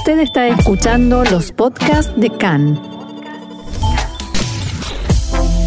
[0.00, 2.80] Usted está escuchando los podcasts de CAN.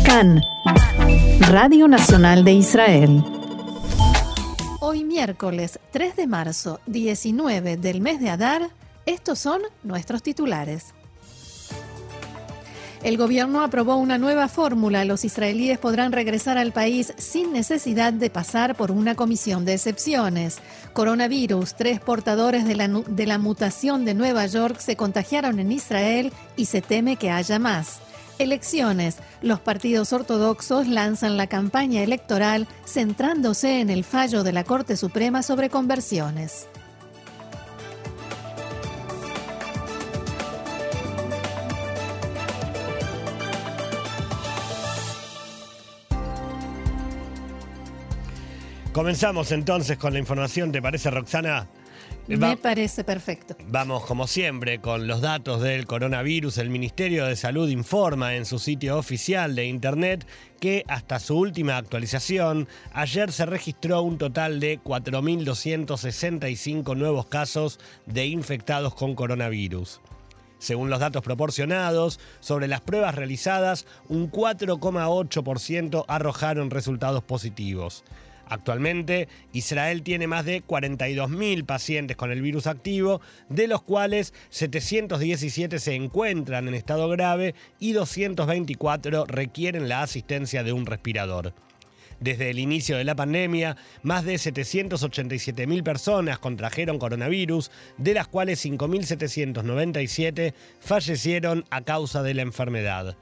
[0.04, 0.42] CAN,
[1.52, 3.24] Radio Nacional de Israel.
[4.80, 8.72] Hoy miércoles 3 de marzo, 19 del mes de Adar,
[9.06, 10.96] estos son nuestros titulares.
[13.04, 15.04] El gobierno aprobó una nueva fórmula.
[15.04, 20.60] Los israelíes podrán regresar al país sin necesidad de pasar por una comisión de excepciones.
[20.94, 21.76] Coronavirus.
[21.76, 26.66] Tres portadores de la, de la mutación de Nueva York se contagiaron en Israel y
[26.66, 28.00] se teme que haya más.
[28.40, 29.18] Elecciones.
[29.42, 35.44] Los partidos ortodoxos lanzan la campaña electoral centrándose en el fallo de la Corte Suprema
[35.44, 36.68] sobre conversiones.
[48.94, 51.68] Comenzamos entonces con la información, ¿te parece Roxana?
[52.28, 53.58] Me parece perfecto.
[53.68, 56.60] Vamos, como siempre, con los datos del coronavirus.
[56.60, 60.28] El Ministerio de Salud informa en su sitio oficial de Internet
[60.60, 68.28] que hasta su última actualización, ayer se registró un total de 4.265 nuevos casos de
[68.28, 70.02] infectados con coronavirus.
[70.60, 78.04] Según los datos proporcionados, sobre las pruebas realizadas, un 4,8% arrojaron resultados positivos.
[78.48, 85.80] Actualmente, Israel tiene más de 42.000 pacientes con el virus activo, de los cuales 717
[85.80, 91.54] se encuentran en estado grave y 224 requieren la asistencia de un respirador.
[92.20, 98.66] Desde el inicio de la pandemia, más de 787.000 personas contrajeron coronavirus, de las cuales
[98.66, 103.18] 5.797 fallecieron a causa de la enfermedad.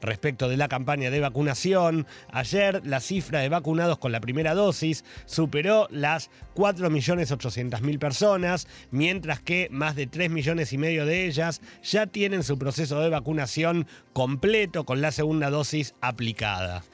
[0.00, 5.04] Respecto de la campaña de vacunación, ayer la cifra de vacunados con la primera dosis
[5.24, 12.06] superó las 4.800.000 personas, mientras que más de 3 millones y medio de ellas ya
[12.06, 16.84] tienen su proceso de vacunación completo con la segunda dosis aplicada.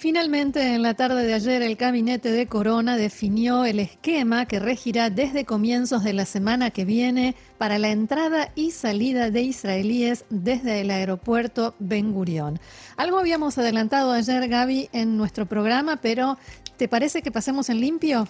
[0.00, 5.10] Finalmente, en la tarde de ayer, el gabinete de Corona definió el esquema que regirá
[5.10, 10.80] desde comienzos de la semana que viene para la entrada y salida de israelíes desde
[10.80, 12.58] el aeropuerto Ben Gurión.
[12.96, 16.38] Algo habíamos adelantado ayer, Gaby, en nuestro programa, pero
[16.78, 18.26] ¿te parece que pasemos en limpio?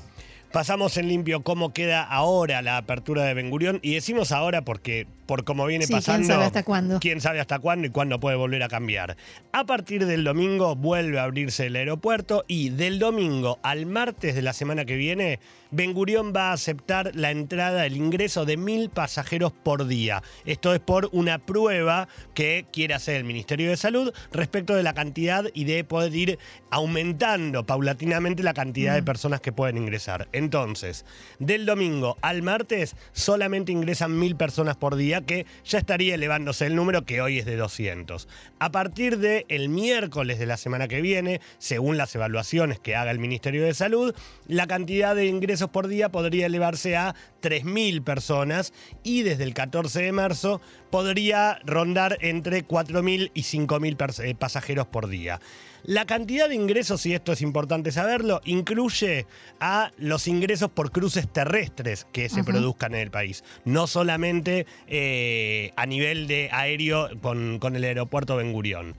[0.51, 5.07] Pasamos en limpio cómo queda ahora la apertura de Ben Gurión y decimos ahora porque
[5.31, 6.27] por cómo viene pasando.
[6.27, 6.99] ¿Quién sabe hasta cuándo?
[6.99, 9.17] ¿Quién sabe hasta cuándo y cuándo puede volver a cambiar?
[9.53, 14.43] A partir del domingo vuelve a abrirse el aeropuerto y del domingo al martes de
[14.43, 15.39] la semana que viene,
[15.71, 20.25] Ben Gurión va a aceptar la entrada, el ingreso de mil pasajeros por día.
[20.47, 24.95] Esto es por una prueba que quiere hacer el Ministerio de Salud respecto de la
[24.95, 26.39] cantidad y de poder ir
[26.73, 29.05] aumentando paulatinamente la cantidad de mm.
[29.05, 30.29] personas que pueden ingresar.
[30.33, 31.05] Entonces,
[31.39, 36.77] del domingo al martes solamente ingresan mil personas por día que ya estaría elevándose el
[36.77, 38.29] número que hoy es de 200.
[38.59, 43.11] A partir del el miércoles de la semana que viene, según las evaluaciones que haga
[43.11, 44.15] el Ministerio de Salud,
[44.47, 48.73] la cantidad de ingresos por día podría elevarse a 3.000 personas
[49.03, 55.09] y desde el 14 de marzo podría rondar entre 4.000 y 5.000 eh, pasajeros por
[55.09, 55.41] día.
[55.83, 59.27] La cantidad de ingresos, y esto es importante saberlo, incluye
[59.61, 65.73] a los ingresos por cruces terrestres que se produzcan en el país, no solamente eh,
[65.77, 68.95] a nivel de aéreo con, con el aeropuerto Ben Gurión.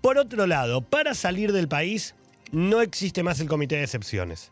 [0.00, 2.14] Por otro lado, para salir del país
[2.50, 4.50] no existe más el comité de excepciones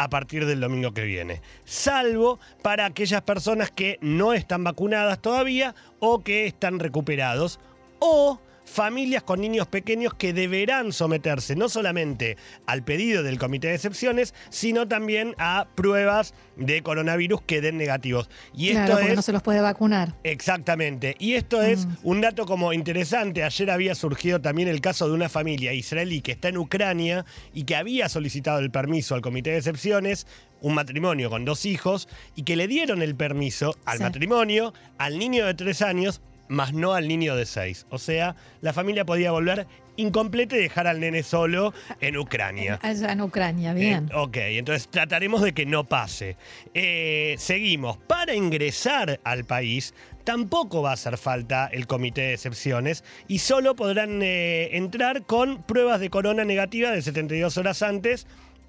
[0.00, 5.74] a partir del domingo que viene, salvo para aquellas personas que no están vacunadas todavía
[5.98, 7.60] o que están recuperados.
[7.98, 12.36] O familias con niños pequeños que deberán someterse no solamente
[12.66, 18.30] al pedido del comité de excepciones, sino también a pruebas de coronavirus que den negativos.
[18.54, 20.14] Y claro, esto es, no se los puede vacunar.
[20.24, 21.16] Exactamente.
[21.18, 21.96] Y esto es mm.
[22.04, 23.42] un dato como interesante.
[23.42, 27.64] Ayer había surgido también el caso de una familia israelí que está en Ucrania y
[27.64, 30.26] que había solicitado el permiso al comité de excepciones
[30.62, 35.46] un matrimonio con dos hijos y que le dieron el permiso al matrimonio, al niño
[35.46, 36.20] de tres años,
[36.50, 37.86] más no al niño de seis.
[37.90, 39.66] O sea, la familia podía volver
[39.96, 42.78] incompleta y dejar al nene solo en Ucrania.
[42.82, 44.08] Allá en Ucrania, bien.
[44.10, 46.36] Eh, ok, entonces trataremos de que no pase.
[46.74, 47.98] Eh, seguimos.
[47.98, 49.94] Para ingresar al país,
[50.24, 55.62] tampoco va a hacer falta el comité de excepciones y solo podrán eh, entrar con
[55.62, 58.26] pruebas de corona negativa de 72 horas antes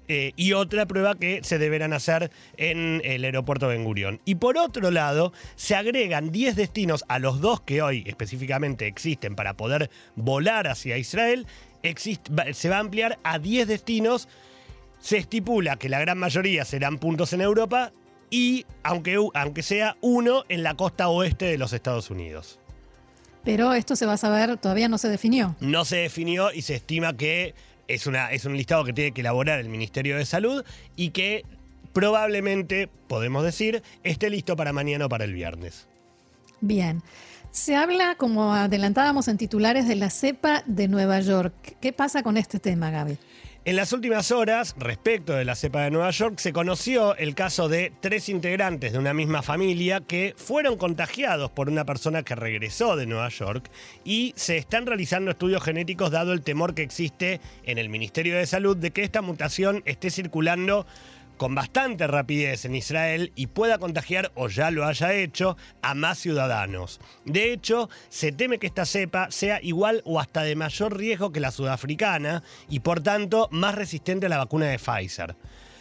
[0.08, 4.20] eh, y otra prueba que se deberán hacer en el aeropuerto Ben Gurión.
[4.24, 9.36] Y por otro lado, se agregan 10 destinos a los dos que hoy específicamente existen
[9.36, 11.46] para poder volar hacia Israel.
[12.52, 14.28] se va a ampliar a 10 destinos.
[15.00, 17.92] Se estipula que la gran mayoría serán puntos en Europa
[18.30, 22.58] y aunque, aunque sea uno en la costa oeste de los Estados Unidos.
[23.44, 25.56] Pero esto se va a saber, todavía no se definió.
[25.60, 27.54] No se definió y se estima que
[27.88, 30.64] es, una, es un listado que tiene que elaborar el Ministerio de Salud
[30.96, 31.44] y que
[31.92, 35.88] probablemente, podemos decir, esté listo para mañana o para el viernes.
[36.60, 37.02] Bien.
[37.50, 41.76] Se habla, como adelantábamos en titulares, de la cepa de Nueva York.
[41.80, 43.18] ¿Qué pasa con este tema, Gaby?
[43.64, 47.68] En las últimas horas, respecto de la cepa de Nueva York, se conoció el caso
[47.68, 52.96] de tres integrantes de una misma familia que fueron contagiados por una persona que regresó
[52.96, 53.70] de Nueva York
[54.02, 58.46] y se están realizando estudios genéticos dado el temor que existe en el Ministerio de
[58.46, 60.84] Salud de que esta mutación esté circulando
[61.42, 66.20] con bastante rapidez en Israel y pueda contagiar, o ya lo haya hecho, a más
[66.20, 67.00] ciudadanos.
[67.24, 71.40] De hecho, se teme que esta cepa sea igual o hasta de mayor riesgo que
[71.40, 75.34] la sudafricana y por tanto más resistente a la vacuna de Pfizer.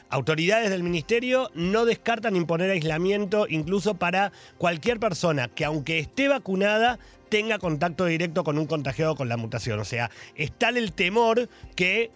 [0.09, 6.97] Autoridades del ministerio no descartan imponer aislamiento incluso para cualquier persona que aunque esté vacunada
[7.29, 9.79] tenga contacto directo con un contagiado con la mutación.
[9.79, 12.09] O sea, es tal el temor que.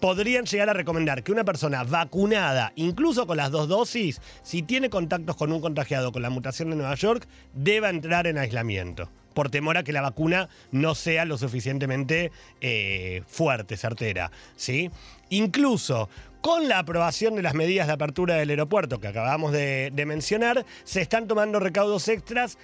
[0.00, 4.90] Podrían llegar a recomendar que una persona vacunada, incluso con las dos dosis, si tiene
[4.90, 9.48] contactos con un contagiado con la mutación de Nueva York, deba entrar en aislamiento por
[9.48, 14.30] temor a que la vacuna no sea lo suficientemente eh, fuerte, certera.
[14.56, 14.90] ¿sí?
[15.28, 16.08] Incluso
[16.40, 20.64] con la aprobación de las medidas de apertura del aeropuerto que acabamos de, de mencionar,
[20.84, 22.58] se están tomando recaudos extras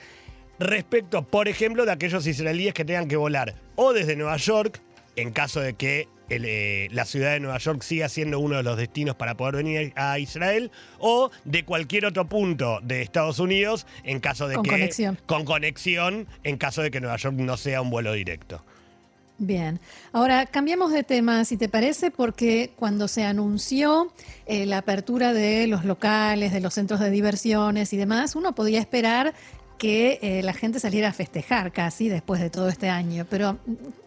[0.59, 4.81] respecto, por ejemplo, de aquellos israelíes que tengan que volar o desde Nueva York,
[5.17, 8.77] en caso de que eh, la ciudad de Nueva York siga siendo uno de los
[8.77, 14.21] destinos para poder venir a Israel o de cualquier otro punto de Estados Unidos en
[14.21, 15.19] caso de con que conexión.
[15.27, 18.63] con conexión en caso de que Nueva York no sea un vuelo directo.
[19.39, 19.81] Bien,
[20.13, 24.11] ahora cambiamos de tema, si te parece, porque cuando se anunció
[24.47, 28.81] eh, la apertura de los locales, de los centros de diversiones y demás, uno podía
[28.81, 29.35] esperar
[29.79, 33.27] que eh, la gente saliera a festejar casi después de todo este año.
[33.29, 33.59] Pero,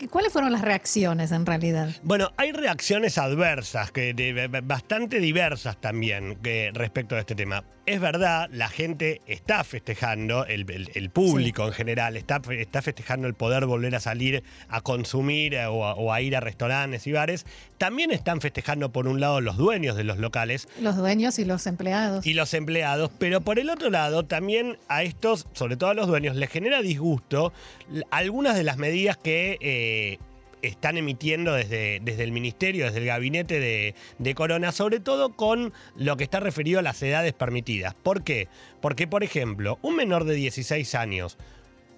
[0.09, 1.89] ¿cuáles fueron las reacciones en realidad?
[2.03, 7.63] Bueno, hay reacciones adversas, que bastante diversas también que, respecto a este tema.
[7.85, 13.65] Es verdad, la gente está festejando, el, público en general está, está festejando el poder
[13.65, 17.47] volver a salir a consumir eh, o a, ir a restaurantes y bares.
[17.79, 20.67] También están festejando, por un lado, los dueños de los locales.
[20.79, 22.27] Los dueños y los empleados.
[22.27, 26.07] Y los empleados, pero por el otro lado, también a estos sobre todo a los
[26.07, 27.51] dueños, les genera disgusto
[28.11, 30.17] algunas de las medidas que eh,
[30.61, 35.73] están emitiendo desde, desde, el ministerio, desde el gabinete de, de, Corona, sobre todo con
[35.97, 37.93] lo que está referido a las edades permitidas.
[37.93, 38.47] ¿Por qué?
[38.79, 41.37] Porque, por ejemplo, un menor de 16 años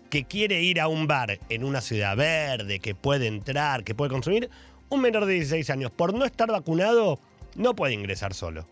[0.10, 4.10] que quiere ir a un bar en una ciudad verde, que puede entrar, que puede
[4.10, 4.50] consumir,
[4.90, 7.20] un menor de 16 años, por no estar vacunado,
[7.56, 8.66] no puede ingresar solo.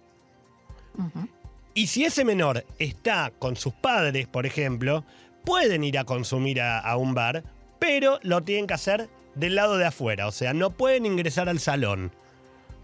[1.74, 5.06] Y si ese menor está con sus padres, por ejemplo,
[5.46, 7.44] pueden ir a consumir a, un bar,
[7.80, 11.60] pero lo tienen que hacer del lado de afuera, o sea, no pueden ingresar al
[11.60, 12.12] salón.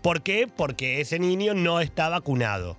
[0.01, 0.47] ¿Por qué?
[0.47, 2.77] Porque ese niño no está vacunado.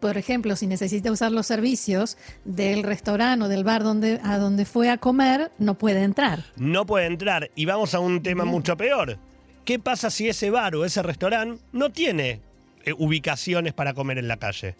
[0.00, 4.64] Por ejemplo, si necesita usar los servicios del restaurante o del bar donde, a donde
[4.64, 6.44] fue a comer, no puede entrar.
[6.56, 7.50] No puede entrar.
[7.54, 9.18] Y vamos a un tema mucho peor.
[9.64, 12.40] ¿Qué pasa si ese bar o ese restaurante no tiene
[12.84, 14.76] eh, ubicaciones para comer en la calle?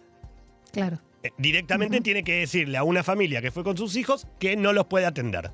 [0.73, 1.01] Claro.
[1.23, 4.73] Eh, directamente tiene que decirle a una familia que fue con sus hijos que no
[4.73, 5.51] los puede atender.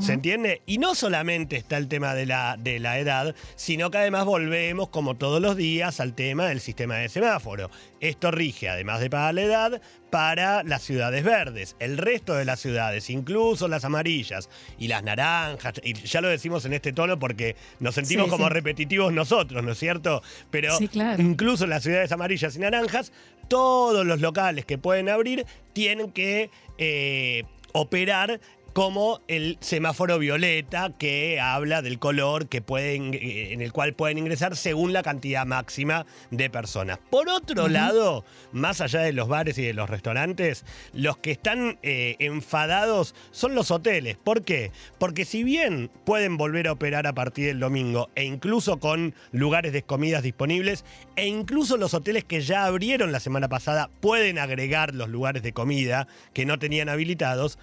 [0.00, 0.60] ¿Se entiende?
[0.66, 4.88] Y no solamente está el tema de la, de la edad, sino que además volvemos,
[4.88, 7.70] como todos los días, al tema del sistema de semáforo.
[8.00, 9.80] Esto rige, además de para la edad,
[10.10, 11.76] para las ciudades verdes.
[11.78, 16.64] El resto de las ciudades, incluso las amarillas y las naranjas, y ya lo decimos
[16.64, 20.22] en este tono porque nos sentimos como repetitivos nosotros, ¿no es cierto?
[20.50, 20.76] Pero
[21.18, 23.12] incluso en las ciudades amarillas y naranjas,
[23.48, 28.40] todos los locales que pueden abrir tienen que eh, operar
[28.78, 34.18] como el semáforo violeta que habla del color que pueden, eh, en el cual pueden
[34.18, 37.00] ingresar según la cantidad máxima de personas.
[37.10, 41.80] Por otro lado, más allá de los bares y de los restaurantes, los que están
[41.82, 44.16] eh, enfadados son los hoteles.
[44.16, 44.70] ¿Por qué?
[45.00, 49.72] Porque si bien pueden volver a operar a partir del domingo e incluso con lugares
[49.72, 50.84] de comidas disponibles,
[51.16, 55.52] e incluso los hoteles que ya abrieron la semana pasada pueden agregar los lugares de
[55.52, 57.58] comida que no tenían habilitados,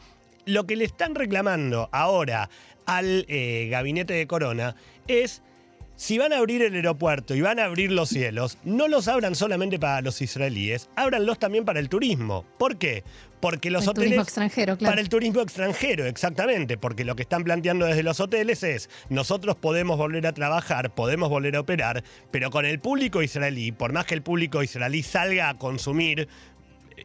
[0.46, 2.50] lo que le están reclamando ahora
[2.86, 4.76] al eh, gabinete de Corona
[5.08, 5.42] es
[5.98, 9.34] si van a abrir el aeropuerto y van a abrir los cielos, no los abran
[9.34, 12.46] solamente para los israelíes, ábranlos también para el turismo.
[12.58, 13.04] ¿Por qué?
[13.40, 14.10] Porque los el hoteles.
[14.10, 14.92] Turismo extranjero, claro.
[14.92, 16.78] Para el turismo extranjero, exactamente.
[16.78, 21.30] Porque lo que están planteando desde los hoteles es: nosotros podemos volver a trabajar, podemos
[21.30, 25.50] volver a operar, pero con el público israelí, por más que el público israelí salga
[25.50, 26.28] a consumir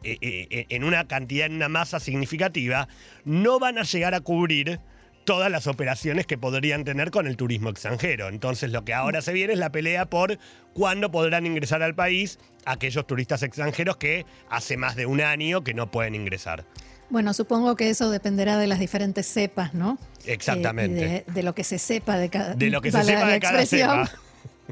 [0.03, 2.87] en una cantidad, en una masa significativa,
[3.25, 4.79] no van a llegar a cubrir
[5.23, 8.27] todas las operaciones que podrían tener con el turismo extranjero.
[8.27, 10.39] Entonces lo que ahora se viene es la pelea por
[10.73, 15.73] cuándo podrán ingresar al país aquellos turistas extranjeros que hace más de un año que
[15.73, 16.65] no pueden ingresar.
[17.09, 19.97] Bueno, supongo que eso dependerá de las diferentes cepas, ¿no?
[20.25, 21.17] Exactamente.
[21.17, 23.65] Eh, de, lo que se sepa de cada De lo que se sepa de cada
[23.65, 24.09] cepa.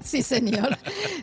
[0.03, 0.77] Sí, señor.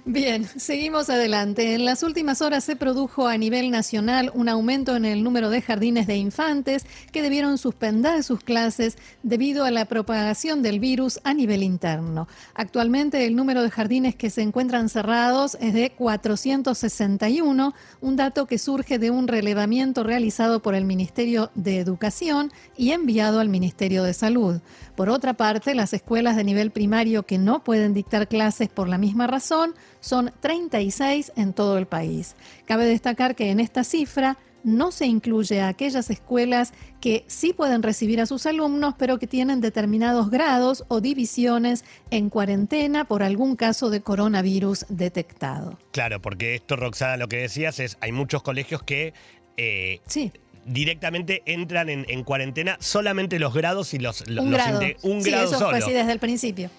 [0.04, 1.74] Bien, seguimos adelante.
[1.74, 5.62] En las últimas horas se produjo a nivel nacional un aumento en el número de
[5.62, 11.34] jardines de infantes que debieron suspender sus clases debido a la propagación del virus a
[11.34, 12.28] nivel interno.
[12.54, 18.58] Actualmente el número de jardines que se encuentran cerrados es de 461, un dato que
[18.58, 24.14] surge de un relevamiento realizado por el Ministerio de Educación y enviado al Ministerio de
[24.14, 24.60] Salud.
[24.96, 28.96] Por otra parte, las escuelas de nivel primario que no pueden dictar clases por la
[28.96, 32.34] misma razón son 36 en todo el país.
[32.64, 37.82] Cabe destacar que en esta cifra no se incluye a aquellas escuelas que sí pueden
[37.82, 43.54] recibir a sus alumnos, pero que tienen determinados grados o divisiones en cuarentena por algún
[43.54, 45.78] caso de coronavirus detectado.
[45.92, 49.12] Claro, porque esto, Roxana, lo que decías es, hay muchos colegios que
[49.58, 50.32] eh, sí
[50.66, 55.58] directamente entran en, cuarentena solamente los grados y los, un grado, un sí, grado eso
[55.58, 55.70] solo.
[55.70, 56.70] Fue así desde el principio.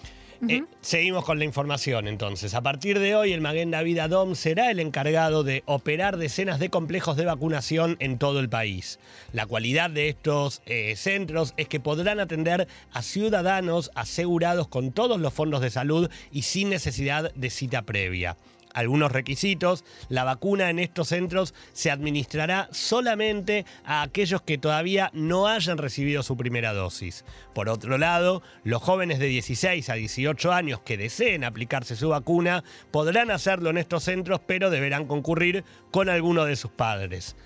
[0.46, 2.54] Eh, seguimos con la información entonces.
[2.54, 6.70] A partir de hoy, el Maguen David Adom será el encargado de operar decenas de
[6.70, 9.00] complejos de vacunación en todo el país.
[9.32, 15.20] La cualidad de estos eh, centros es que podrán atender a ciudadanos asegurados con todos
[15.20, 18.36] los fondos de salud y sin necesidad de cita previa
[18.74, 19.84] algunos requisitos.
[20.08, 26.22] La vacuna en estos centros se administrará solamente a aquellos que todavía no hayan recibido
[26.22, 27.24] su primera dosis.
[27.54, 32.64] Por otro lado, los jóvenes de 16 a 18 años que deseen aplicarse su vacuna
[32.90, 37.36] podrán hacerlo en estos centros, pero deberán concurrir con alguno de sus padres.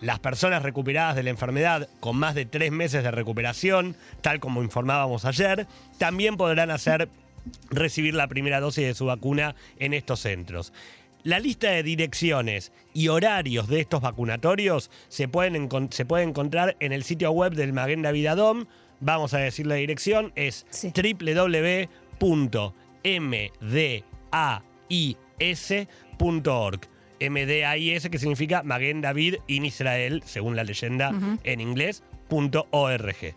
[0.00, 4.62] Las personas recuperadas de la enfermedad con más de tres meses de recuperación, tal como
[4.62, 5.66] informábamos ayer,
[5.98, 7.08] también podrán hacer
[7.70, 10.72] recibir la primera dosis de su vacuna en estos centros.
[11.24, 16.92] La lista de direcciones y horarios de estos vacunatorios se pueden, se puede encontrar en
[16.92, 18.66] el sitio web del Maguen David Adom.
[19.00, 21.88] Vamos a decir la dirección, es www.mdais.org.
[27.20, 31.12] MDAIS que significa Maguen David in Israel, según la leyenda
[31.42, 33.34] en inglés, .org.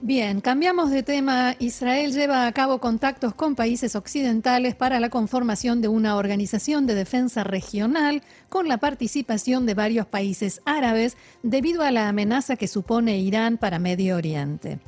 [0.00, 1.56] Bien, cambiamos de tema.
[1.58, 6.94] Israel lleva a cabo contactos con países occidentales para la conformación de una organización de
[6.94, 13.18] defensa regional con la participación de varios países árabes debido a la amenaza que supone
[13.18, 14.80] Irán para Medio Oriente.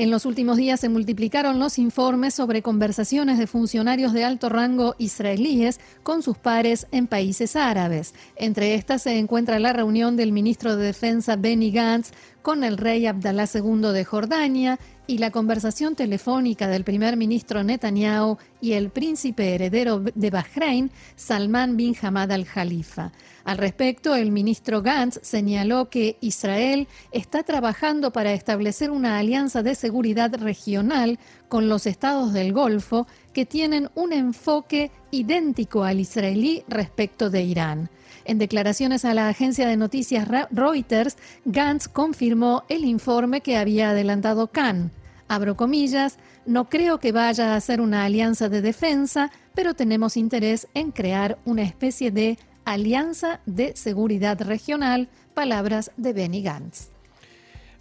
[0.00, 4.94] En los últimos días se multiplicaron los informes sobre conversaciones de funcionarios de alto rango
[4.96, 8.14] israelíes con sus pares en países árabes.
[8.34, 13.04] Entre estas se encuentra la reunión del ministro de Defensa Benny Gantz con el rey
[13.04, 14.78] Abdalá II de Jordania
[15.10, 21.76] y la conversación telefónica del primer ministro Netanyahu y el príncipe heredero de Bahrein, Salman
[21.76, 23.10] bin Hamad al-Khalifa.
[23.42, 29.74] Al respecto, el ministro Gantz señaló que Israel está trabajando para establecer una alianza de
[29.74, 37.30] seguridad regional con los estados del Golfo que tienen un enfoque idéntico al israelí respecto
[37.30, 37.90] de Irán.
[38.24, 44.46] En declaraciones a la agencia de noticias Reuters, Gantz confirmó el informe que había adelantado
[44.46, 44.92] Khan.
[45.30, 50.66] Abro comillas, no creo que vaya a ser una alianza de defensa, pero tenemos interés
[50.74, 56.88] en crear una especie de alianza de seguridad regional, palabras de Benny Gantz.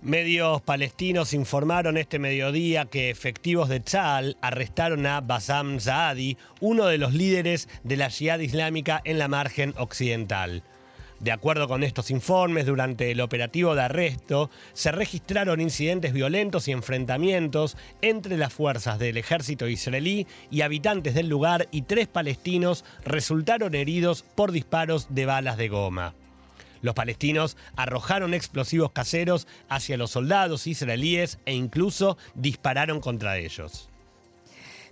[0.04, 7.00] Medios palestinos informaron este mediodía que efectivos de Tzal arrestaron a Bassam Zaadi, uno de
[7.00, 10.62] los líderes de la Jihad Islámica en la margen occidental.
[11.20, 16.72] De acuerdo con estos informes, durante el operativo de arresto se registraron incidentes violentos y
[16.72, 23.76] enfrentamientos entre las fuerzas del ejército israelí y habitantes del lugar y tres palestinos resultaron
[23.76, 26.14] heridos por disparos de balas de goma.
[26.82, 33.89] Los palestinos arrojaron explosivos caseros hacia los soldados israelíes e incluso dispararon contra ellos.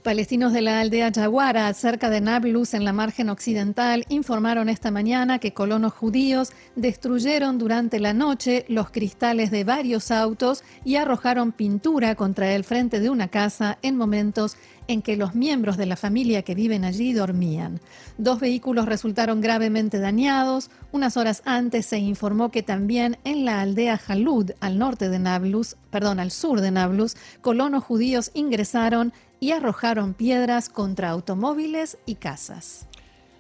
[0.07, 5.37] Palestinos de la aldea Yaguara, cerca de Nablus, en la margen occidental, informaron esta mañana
[5.37, 12.15] que colonos judíos destruyeron durante la noche los cristales de varios autos y arrojaron pintura
[12.15, 14.55] contra el frente de una casa en momentos
[14.87, 17.81] en que los miembros de la familia que viven allí dormían.
[18.17, 20.69] Dos vehículos resultaron gravemente dañados.
[20.93, 25.75] Unas horas antes se informó que también en la aldea Jalud, al norte de Nablus,
[25.91, 32.88] perdón, al sur de Nablus, colonos judíos ingresaron y arrojaron piedras contra automóviles y casas.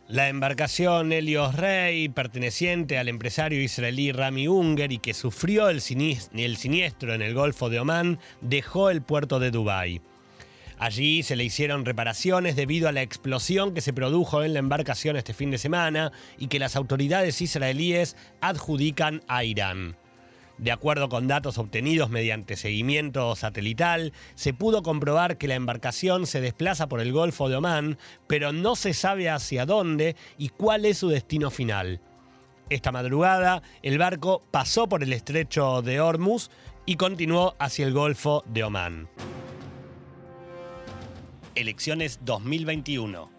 [0.07, 7.13] La embarcación Helios Rey, perteneciente al empresario israelí Rami Unger y que sufrió el, siniestro
[7.13, 10.01] en el Golfo de Omán, dejó el puerto de Dubái.
[10.79, 15.17] Allí se le hicieron reparaciones debido a la explosión que se produjo en la embarcación
[15.17, 19.97] este fin de semana y que las autoridades israelíes adjudican a Irán.
[20.57, 26.41] De acuerdo con datos obtenidos mediante seguimiento satelital, se pudo comprobar que la embarcación se
[26.41, 30.97] desplaza por el Golfo de Omán, pero no se sabe hacia dónde y cuál es
[30.97, 32.01] su destino final.
[32.69, 36.49] Esta madrugada, el barco pasó por el estrecho de Hormuz
[36.85, 39.07] y continuó hacia el Golfo de Omán.
[41.53, 43.29] Elecciones 2021.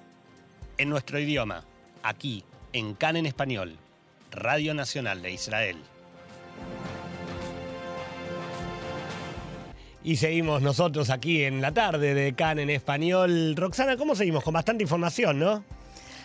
[0.78, 1.64] En nuestro idioma,
[2.02, 3.76] aquí, en CAN en Español,
[4.30, 5.76] Radio Nacional de Israel.
[10.04, 13.54] Y seguimos nosotros aquí en la tarde de CAN en español.
[13.56, 14.44] Roxana, ¿cómo seguimos?
[14.44, 15.64] Con bastante información, ¿no?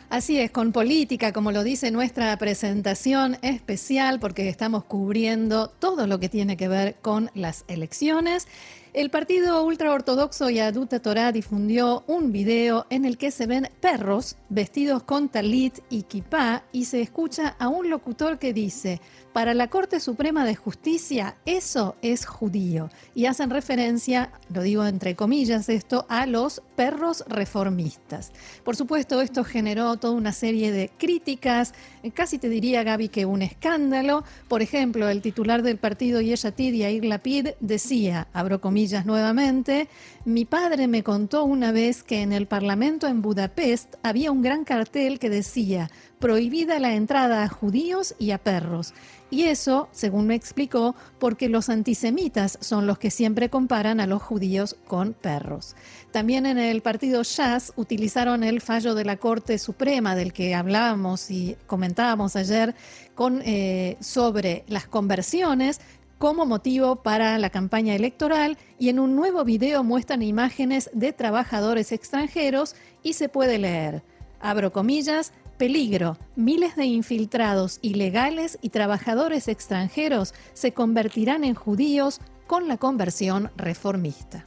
[0.10, 6.20] Así es, con política, como lo dice nuestra presentación especial, porque estamos cubriendo todo lo
[6.20, 8.48] que tiene que ver con las elecciones.
[8.94, 15.02] El partido ultraortodoxo Yaduta Torah difundió un video en el que se ven perros vestidos
[15.02, 19.02] con talit y kipá y se escucha a un locutor que dice,
[19.34, 22.92] para la Corte Suprema de Justicia eso es judío.
[23.16, 28.32] Y hacen referencia, lo digo entre comillas esto, a los perros reformistas.
[28.64, 31.74] Por supuesto, esto generó toda una serie de críticas,
[32.14, 34.24] casi te diría Gaby que un escándalo.
[34.48, 39.88] Por ejemplo, el titular del partido Yeshatid, Yair Lapid, decía, abro comillas, nuevamente,
[40.25, 44.66] mi padre me contó una vez que en el Parlamento en Budapest había un gran
[44.66, 48.94] cartel que decía prohibida la entrada a judíos y a perros.
[49.30, 54.22] Y eso, según me explicó, porque los antisemitas son los que siempre comparan a los
[54.22, 55.75] judíos con perros.
[56.12, 61.32] También en el partido Shas utilizaron el fallo de la Corte Suprema del que hablábamos
[61.32, 62.75] y comentábamos ayer
[63.16, 65.82] con, eh, sobre las conversiones
[66.24, 71.92] como motivo para la campaña electoral y en un nuevo video muestran imágenes de trabajadores
[71.92, 74.03] extranjeros y se puede leer,
[74.40, 82.70] abro comillas, peligro, miles de infiltrados ilegales y trabajadores extranjeros se convertirán en judíos con
[82.70, 84.46] la conversión reformista.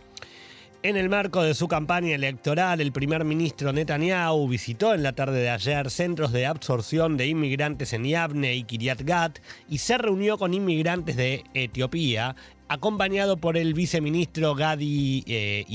[0.86, 5.40] En el marco de su campaña electoral, el primer ministro Netanyahu visitó en la tarde
[5.40, 10.38] de ayer centros de absorción de inmigrantes en Yavne y Kiryat Gat y se reunió
[10.38, 12.36] con inmigrantes de Etiopía,
[12.68, 15.66] acompañado por el viceministro Gadi eh,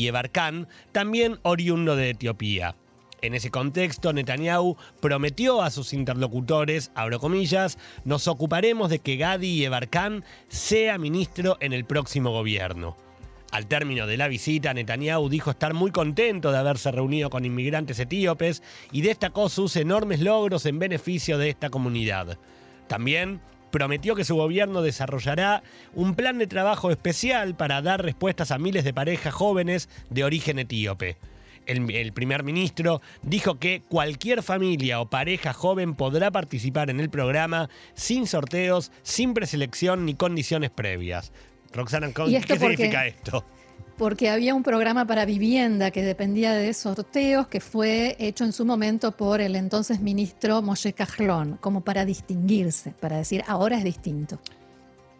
[0.93, 2.78] también oriundo de Etiopía.
[3.21, 9.58] En ese contexto, Netanyahu prometió a sus interlocutores, abro comillas, nos ocuparemos de que Gadi
[9.58, 12.95] Yebarkan sea ministro en el próximo gobierno.
[13.52, 18.00] Al término de la visita, Netanyahu dijo estar muy contento de haberse reunido con inmigrantes
[18.00, 22.38] etíopes y destacó sus enormes logros en beneficio de esta comunidad.
[22.88, 28.58] También prometió que su gobierno desarrollará un plan de trabajo especial para dar respuestas a
[28.58, 31.18] miles de parejas jóvenes de origen etíope.
[31.66, 37.70] El, primer ministro dijo que cualquier familia o pareja joven podrá participar en el programa
[37.94, 41.32] sin sorteos, sin preselección ni condiciones previas.
[41.74, 43.46] Roxana, ¿qué significa esto?
[43.98, 48.66] Porque había un programa para vivienda que dependía de sorteos que fue hecho en su
[48.66, 54.40] momento por el entonces ministro Moshe Cajlón, como para distinguirse, para decir ahora es distinto.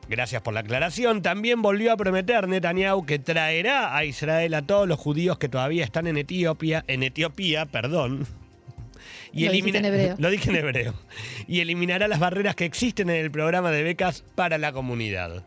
[0.10, 1.22] Gracias por la aclaración.
[1.22, 5.86] También volvió a prometer Netanyahu que traerá a Israel a todos los judíos que todavía
[5.86, 8.28] están en Etiopía, en Etiopía, perdón.
[9.32, 10.16] Y lo, en hebreo.
[10.18, 10.94] lo dije en hebreo.
[11.48, 15.46] Y eliminará las barreras que existen en el programa de becas para la comunidad.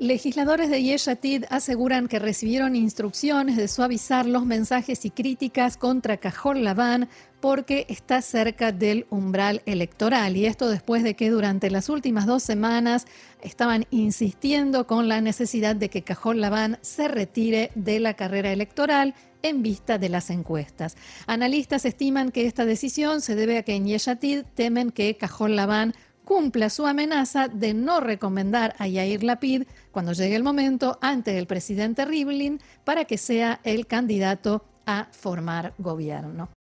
[0.00, 6.62] Legisladores de Yeshatid aseguran que recibieron instrucciones de suavizar los mensajes y críticas contra Cajol
[6.62, 7.08] Laván
[7.40, 10.36] porque está cerca del umbral electoral.
[10.36, 13.06] Y esto después de que durante las últimas dos semanas
[13.42, 19.16] estaban insistiendo con la necesidad de que Cajol Laván se retire de la carrera electoral
[19.42, 20.96] en vista de las encuestas.
[21.26, 25.92] Analistas estiman que esta decisión se debe a que en Yeshatid temen que Cajol Laván
[26.28, 29.62] cumpla su amenaza de no recomendar a Yair Lapid
[29.98, 35.74] cuando llegue el momento ante el presidente Rivlin para que sea el candidato a formar
[35.76, 36.48] gobierno.